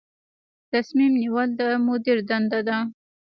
تصمیم 0.71 1.11
نیول 1.21 1.49
د 1.59 1.61
مدیر 1.87 2.17
دنده 2.29 2.59
ده 2.67 2.77